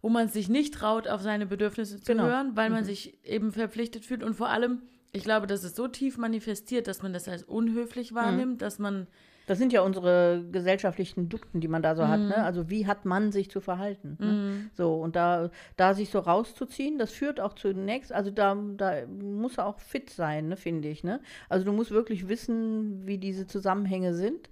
[0.02, 2.24] wo man sich nicht traut, auf seine Bedürfnisse zu genau.
[2.24, 2.86] hören, weil man mhm.
[2.86, 7.02] sich eben verpflichtet fühlt und vor allem ich glaube, das ist so tief manifestiert, dass
[7.02, 8.58] man das als unhöflich wahrnimmt, mhm.
[8.60, 9.08] dass man
[9.48, 12.19] Das sind ja unsere gesellschaftlichen Dukten, die man da so hat.
[12.19, 12.43] Ne?
[12.43, 14.17] Also wie hat man sich zu verhalten?
[14.19, 14.69] Ne?
[14.76, 19.58] So, und da, da sich so rauszuziehen, das führt auch zunächst, also da, da muss
[19.58, 21.04] er auch fit sein, ne, finde ich.
[21.04, 21.19] Ne?
[21.50, 24.52] Also du musst wirklich wissen, wie diese Zusammenhänge sind.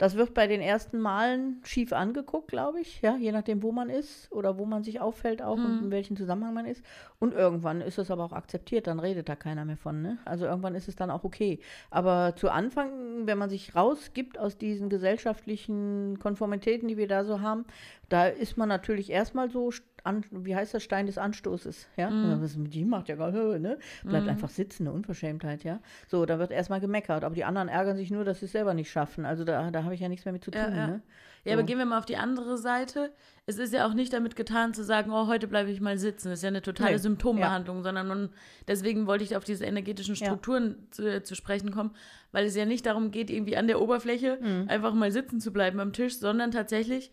[0.00, 3.90] Das wird bei den ersten Malen schief angeguckt, glaube ich, ja, je nachdem, wo man
[3.90, 6.82] ist oder wo man sich auffällt auch und in welchem Zusammenhang man ist.
[7.18, 10.16] Und irgendwann ist es aber auch akzeptiert, dann redet da keiner mehr von, ne?
[10.24, 11.60] Also irgendwann ist es dann auch okay.
[11.90, 17.42] Aber zu Anfang, wenn man sich rausgibt aus diesen gesellschaftlichen Konformitäten, die wir da so
[17.42, 17.66] haben,
[18.08, 19.70] da ist man natürlich erstmal so,
[20.04, 22.10] an, wie heißt das, Stein des Anstoßes, ja?
[22.10, 22.42] Mhm.
[22.42, 23.78] Was mit die macht ja gar ne?
[24.04, 25.80] Bleibt einfach sitzen, eine Unverschämtheit, ja?
[26.08, 28.74] So, da wird erstmal gemeckert, aber die anderen ärgern sich nur, dass sie es selber
[28.74, 29.24] nicht schaffen.
[29.24, 30.86] Also da, da habe ich ja nichts mehr mit zu tun, Ja, ja.
[30.86, 31.02] ne?
[31.44, 33.12] Ja, aber gehen wir mal auf die andere Seite.
[33.46, 36.28] Es ist ja auch nicht damit getan zu sagen, oh, heute bleibe ich mal sitzen.
[36.28, 36.98] Das ist ja eine totale Nee.
[36.98, 38.28] Symptombehandlung, sondern man,
[38.68, 40.26] deswegen wollte ich auf diese energetischen Ja.
[40.26, 41.92] Strukturen zu, zu sprechen kommen,
[42.32, 44.68] weil es ja nicht darum geht, irgendwie an der Oberfläche Mhm.
[44.68, 47.10] einfach mal sitzen zu bleiben am Tisch, sondern tatsächlich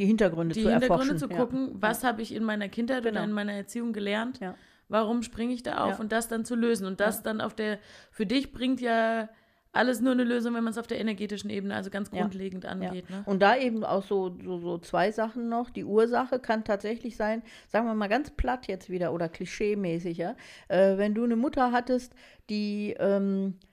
[0.00, 1.18] Die Hintergründe die zu Hintergründe erforschen.
[1.18, 1.36] zu ja.
[1.36, 3.20] gucken, was habe ich in meiner Kindheit Genau.
[3.20, 4.54] oder in meiner Erziehung gelernt, Ja.
[4.88, 5.96] warum springe ich da auf Ja.
[6.00, 6.86] und das dann zu lösen.
[6.86, 7.22] Und das Ja.
[7.24, 7.78] dann auf der,
[8.10, 9.28] für dich bringt ja
[9.72, 12.22] alles nur eine Lösung, wenn man es auf der energetischen Ebene, also ganz Ja.
[12.22, 12.70] grundlegend Ja.
[12.70, 13.08] angeht.
[13.08, 13.22] Ne?
[13.26, 15.70] Und da eben auch so, so, so zwei Sachen noch.
[15.70, 20.34] Die Ursache kann tatsächlich sein, sagen wir mal ganz platt jetzt wieder oder klischee-mäßig, ja.
[20.66, 22.14] Äh, wenn du eine Mutter hattest,
[22.48, 23.69] die ähm, äh,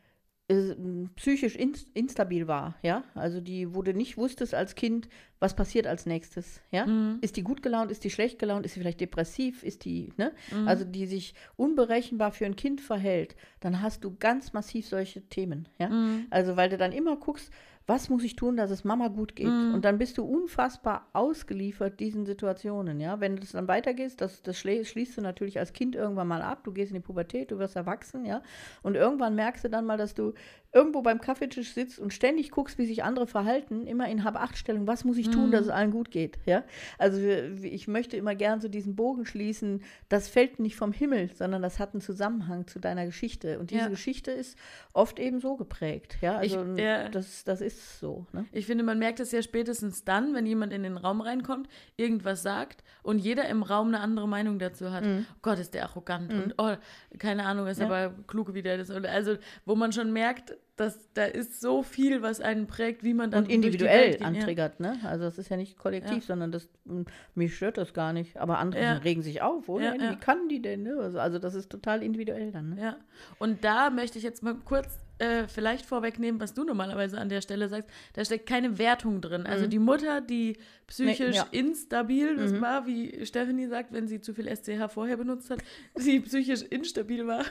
[1.16, 5.88] psychisch inst instabil war, ja, also die, wo du nicht wusstest als Kind, was passiert
[5.88, 7.18] als nächstes, ja, Mhm.
[7.22, 10.32] ist die gut gelaunt, ist die schlecht gelaunt, ist sie vielleicht depressiv, ist die, ne,
[10.52, 10.68] Mhm.
[10.68, 15.68] also die sich unberechenbar für ein Kind verhält, dann hast du ganz massiv solche Themen,
[15.80, 16.28] ja, Mhm.
[16.30, 17.52] also weil du dann immer guckst,
[17.88, 19.47] was muss ich tun, dass es Mama gut geht?
[19.47, 19.73] Mhm.
[19.73, 23.21] Und dann bist du unfassbar ausgeliefert diesen Situationen, ja.
[23.21, 26.65] Wenn das dann weitergeht, das, das schließt du natürlich als Kind irgendwann mal ab.
[26.65, 28.41] Du gehst in die Pubertät, du wirst erwachsen, ja.
[28.84, 30.34] Und irgendwann merkst du dann mal, dass du
[30.78, 34.86] irgendwo beim Kaffeetisch sitzt und ständig guckst, wie sich andere verhalten, immer in Hab-Acht-Stellung.
[34.86, 36.63] Was muss ich tun, dass es allen gut geht, ja?
[37.00, 39.82] Also ich möchte immer gern so diesen Bogen schließen.
[40.10, 43.58] Das fällt nicht vom Himmel, sondern das hat einen Zusammenhang zu deiner Geschichte.
[43.60, 43.88] Und diese Ja.
[43.90, 44.58] Geschichte ist
[44.94, 46.42] oft eben so geprägt, ja.
[46.44, 47.10] Ich- Also ja.
[47.10, 48.46] das, das ist so, ne?
[48.52, 52.44] Ich finde, man merkt es ja spätestens dann, wenn jemand in den Raum reinkommt, irgendwas
[52.44, 55.04] sagt und jeder im Raum eine andere Meinung dazu hat.
[55.06, 56.76] Oh Gott, ist der arrogant und oh,
[57.18, 57.90] keine Ahnung, ist Mhm.
[57.90, 58.06] Ja.
[58.06, 58.92] aber klug wie der das.
[58.92, 63.32] Also, wo man schon merkt, dass da ist so viel, was einen prägt, wie man
[63.32, 64.98] dann und individuell antriggert, ne?
[65.04, 66.22] Also das ist ja nicht kollektiv, Ja.
[66.22, 68.38] sondern das m, mich stört das gar nicht.
[68.38, 68.94] Aber andere Ja.
[68.98, 69.96] regen sich auf, oder?
[69.96, 70.12] Ja.
[70.12, 70.84] Wie kann die denn?
[70.84, 70.96] Ne?
[71.00, 72.76] Also, also das ist total individuell dann.
[72.76, 72.82] Ne?
[72.82, 72.98] Ja,
[73.40, 74.88] und da möchte ich jetzt mal kurz
[75.20, 77.90] äh, vielleicht vorwegnehmen, was du normalerweise an der Stelle sagst.
[78.13, 79.48] Da steckt keine Wertung drin.
[79.48, 81.44] Also die Mutter, die psychisch Mhm.
[81.52, 85.58] Nee, instabil das war, wie Stephanie sagt, wenn sie zu viel SCH vorher benutzt hat,
[86.00, 87.44] die psychisch instabil war,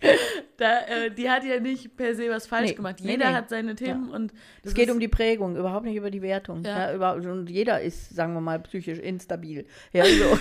[0.56, 2.96] da, äh, die hat ja nicht per se was falsch Nee, gemacht.
[3.02, 3.34] nee, Jeder nee.
[3.34, 4.32] hat seine Themen und
[4.62, 6.64] Es geht um die Prägung, überhaupt nicht über die Wertung.
[6.64, 6.90] Ja.
[6.90, 6.94] Ja.
[6.94, 9.66] über, und jeder ist, sagen wir mal, psychisch instabil.
[9.92, 10.38] Ja, so.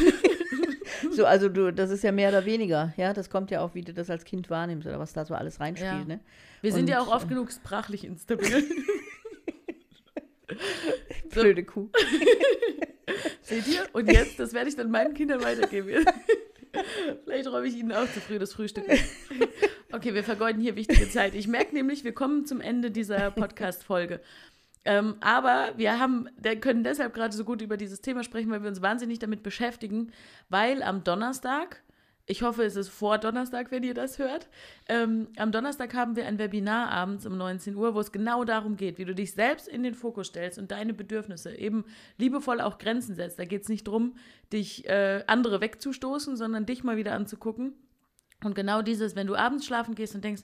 [1.15, 2.93] so, also du, das ist ja mehr oder weniger.
[2.97, 5.33] Ja, das kommt ja auch, wie du das als Kind wahrnimmst oder was da so
[5.33, 5.91] alles reinspielt.
[5.91, 6.05] Ja.
[6.05, 6.19] Ne?
[6.61, 8.63] Wir sind ja Und, auch oft genug sprachlich instabil.
[11.29, 11.89] Blöde Kuh.
[13.41, 13.85] Seht ihr?
[13.93, 16.05] Und jetzt, das werde ich dann meinen Kindern weitergeben.
[17.25, 18.85] Vielleicht räume ich ihnen auch zu früh das Frühstück.
[19.89, 21.33] Okay, wir vergeuden hier wichtige Zeit.
[21.33, 24.19] Ich merke nämlich, wir kommen zum Ende dieser Podcast-Folge.
[24.83, 28.69] Ähm, aber wir haben, können deshalb gerade so gut über dieses Thema sprechen, weil wir
[28.69, 30.11] uns wahnsinnig damit beschäftigen,
[30.49, 31.81] weil am Donnerstag,
[32.29, 34.49] ich hoffe, es ist vor Donnerstag, wenn ihr das hört,
[34.89, 38.75] ähm, am Donnerstag haben wir ein Webinar abends um 19 Uhr, wo es genau darum
[38.75, 41.85] geht, wie du dich selbst in den Fokus stellst und deine Bedürfnisse eben
[42.17, 43.39] liebevoll auch Grenzen setzt.
[43.39, 44.17] Da geht es nicht darum,
[44.51, 47.73] dich äh, andere wegzustoßen, sondern dich mal wieder anzugucken.
[48.43, 50.43] Und genau dieses, wenn du abends schlafen gehst und denkst,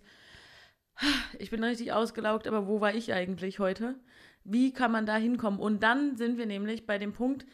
[1.38, 3.96] ich bin richtig ausgelaugt, aber wo war ich eigentlich heute?
[4.46, 5.60] Wie kann man da hinkommen?
[5.60, 7.46] Und dann sind wir nämlich bei dem Punkt,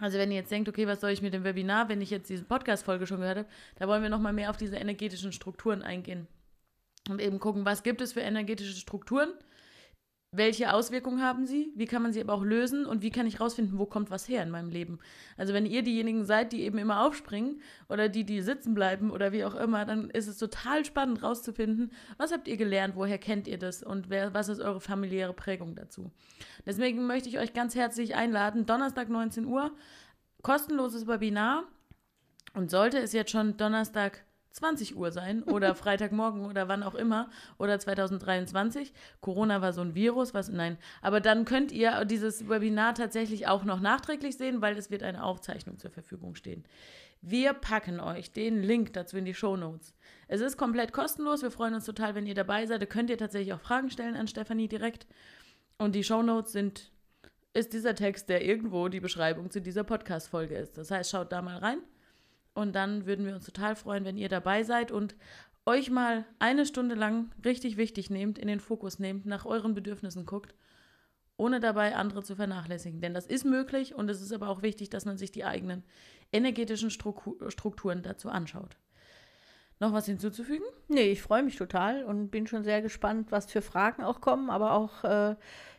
[0.00, 2.30] also wenn ihr jetzt denkt, okay, was soll ich mit dem Webinar, wenn ich jetzt
[2.30, 6.26] diese Podcast-Folge schon gehört habe, da wollen wir nochmal mehr auf diese energetischen Strukturen eingehen.
[7.08, 9.32] Und eben gucken, was gibt es für energetische Strukturen?
[10.34, 11.70] Welche Auswirkungen haben sie?
[11.76, 12.86] Wie kann man sie aber auch lösen?
[12.86, 14.98] Und wie kann ich rausfinden, wo kommt was her in meinem Leben?
[15.36, 19.32] Also wenn ihr diejenigen seid, die eben immer aufspringen oder die, die sitzen bleiben oder
[19.32, 23.46] wie auch immer, dann ist es total spannend rauszufinden, was habt ihr gelernt, woher kennt
[23.46, 26.10] ihr das und wer, was ist eure familiäre Prägung dazu.
[26.64, 29.70] Deswegen möchte ich euch ganz herzlich einladen, Donnerstag 19 Uhr,
[30.40, 31.64] kostenloses Webinar.
[32.54, 37.30] Und sollte es jetzt schon Donnerstag 20 Uhr sein oder Freitagmorgen oder wann auch immer
[37.58, 38.92] oder 2023.
[39.20, 40.78] Corona war so ein Virus, was nein.
[41.00, 45.24] Aber dann könnt ihr dieses Webinar tatsächlich auch noch nachträglich sehen, weil es wird eine
[45.24, 46.64] Aufzeichnung zur Verfügung stehen.
[47.24, 49.94] Wir packen euch den Link dazu in die Show Notes.
[50.26, 51.42] Es ist komplett kostenlos.
[51.42, 52.82] Wir freuen uns total, wenn ihr dabei seid.
[52.82, 55.06] Da könnt ihr tatsächlich auch Fragen stellen an Stefanie direkt.
[55.78, 56.90] Und die Shownotes sind,
[57.54, 60.76] ist dieser Text, der irgendwo die Beschreibung zu dieser Podcast-Folge ist.
[60.78, 61.78] Das heißt, schaut da mal rein.
[62.54, 65.16] Und dann würden wir uns total freuen, wenn ihr dabei seid und
[65.64, 70.26] euch mal eine Stunde lang richtig wichtig nehmt, in den Fokus nehmt, nach euren Bedürfnissen
[70.26, 70.54] guckt,
[71.36, 73.00] ohne dabei andere zu vernachlässigen.
[73.00, 75.82] Denn das ist möglich und es ist aber auch wichtig, dass man sich die eigenen
[76.32, 78.76] energetischen Strukturen dazu anschaut.
[79.80, 80.66] Noch was hinzuzufügen?
[80.88, 84.48] Nee, ich freue mich total und bin schon sehr gespannt, was für Fragen auch kommen,
[84.48, 85.34] aber auch äh,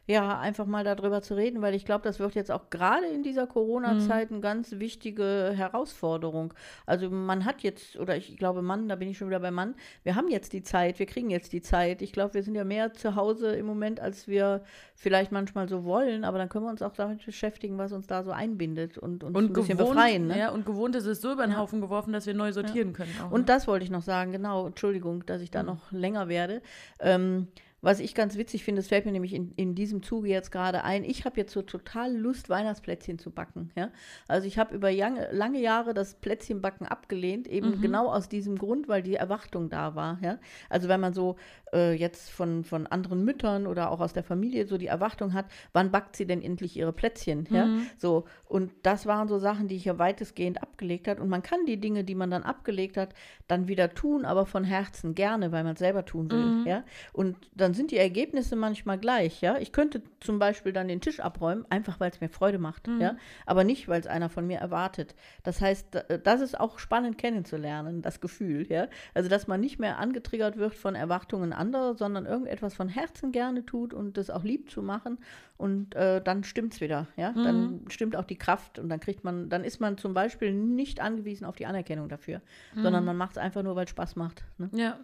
[0.05, 3.23] ja, einfach mal darüber zu reden, weil ich glaube, das wird jetzt auch gerade in
[3.23, 4.35] dieser Corona-Zeit mhm.
[4.35, 6.53] eine ganz wichtige Herausforderung.
[6.85, 9.75] Also man hat jetzt, oder ich glaube Mann, da bin ich schon wieder bei Mann,
[10.03, 12.01] wir haben jetzt die Zeit, wir kriegen jetzt die Zeit.
[12.01, 14.63] Ich glaube, wir sind ja mehr zu Hause im Moment, als wir
[14.93, 18.23] vielleicht manchmal so wollen, aber dann können wir uns auch damit beschäftigen, was uns da
[18.23, 20.27] so einbindet und uns und ein bisschen gewohnt, befreien.
[20.27, 20.37] Ne?
[20.37, 22.93] Ja, und gewohnt ist es so über den Haufen geworfen, dass wir neu sortieren ja.
[22.93, 23.15] können.
[23.23, 23.45] Auch, und ne?
[23.45, 25.67] das wollte ich noch sagen, genau, Entschuldigung, dass ich da mhm.
[25.69, 26.61] noch länger werde.
[26.99, 27.47] Ähm,
[27.83, 30.85] was ich ganz witzig finde, es fällt mir nämlich in, in diesem Zuge jetzt gerade
[30.85, 33.71] ein, ich habe jetzt so total Lust, Weihnachtsplätzchen zu backen.
[33.75, 33.91] Ja?
[34.29, 37.81] Also ich habe über lange, lange Jahre das Plätzchenbacken abgelehnt, eben mhm.
[37.81, 40.17] genau aus diesem Grund, weil die Erwartung da war.
[40.21, 40.39] Ja?
[40.69, 41.35] Also wenn man so
[41.73, 45.47] äh, jetzt von, von anderen Müttern oder auch aus der Familie so die Erwartung hat,
[45.73, 47.47] wann backt sie denn endlich ihre Plätzchen?
[47.49, 47.55] Mhm.
[47.55, 47.67] Ja?
[47.97, 51.19] So, und das waren so Sachen, die ich ja weitestgehend abgelegt hat.
[51.19, 53.13] Und man kann die Dinge, die man dann abgelegt hat,
[53.49, 56.45] dann wieder tun, aber von Herzen gerne, weil man es selber tun will.
[56.45, 56.65] Mhm.
[56.65, 56.83] Ja?
[57.11, 59.57] Und dann dann sind die Ergebnisse manchmal gleich, ja.
[59.57, 63.01] Ich könnte zum Beispiel dann den Tisch abräumen, einfach weil es mir Freude macht, mhm.
[63.01, 63.17] ja.
[63.47, 65.15] Aber nicht, weil es einer von mir erwartet.
[65.41, 68.89] Das heißt, das ist auch spannend kennenzulernen, das Gefühl, ja.
[69.15, 73.65] Also, dass man nicht mehr angetriggert wird von Erwartungen anderer, sondern irgendetwas von Herzen gerne
[73.65, 75.17] tut und das auch lieb zu machen.
[75.57, 77.31] Und äh, dann es wieder, ja.
[77.31, 77.43] Mhm.
[77.43, 80.99] Dann stimmt auch die Kraft und dann kriegt man, dann ist man zum Beispiel nicht
[80.99, 82.41] angewiesen auf die Anerkennung dafür,
[82.75, 82.83] mhm.
[82.83, 84.43] sondern man macht es einfach nur, weil es Spaß macht.
[84.59, 84.69] Ne?
[84.73, 84.99] Ja.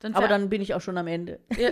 [0.00, 1.40] Dann Aber dann bin ich auch schon am Ende.
[1.56, 1.70] Ja.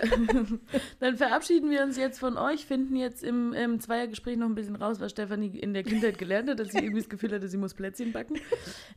[0.99, 4.75] dann verabschieden wir uns jetzt von euch, finden jetzt im, im Zweiergespräch noch ein bisschen
[4.75, 7.57] raus, was Stefanie in der Kindheit gelernt hat, dass sie irgendwie das Gefühl hatte, sie
[7.57, 8.39] muss Plätzchen backen.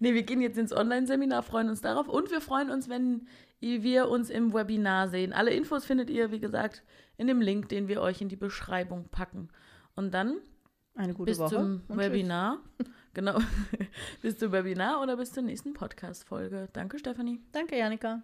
[0.00, 3.26] Nee, wir gehen jetzt ins Online-Seminar, freuen uns darauf und wir freuen uns, wenn
[3.60, 5.32] wir uns im Webinar sehen.
[5.32, 6.82] Alle Infos findet ihr, wie gesagt,
[7.16, 9.48] in dem Link, den wir euch in die Beschreibung packen.
[9.94, 10.38] Und dann
[10.94, 12.58] eine gute bis Woche zum Webinar.
[13.16, 13.38] Genau.
[14.20, 16.68] bis zum Webinar oder bis zur nächsten Podcast-Folge.
[16.74, 17.40] Danke, Stefanie.
[17.50, 18.20] Danke, Janika.